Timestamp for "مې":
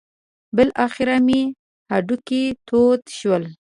1.25-1.41